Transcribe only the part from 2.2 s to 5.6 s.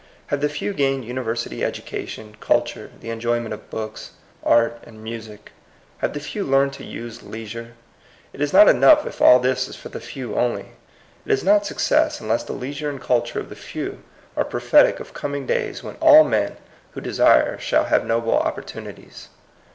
culture, the enjoyment of books, art, and music?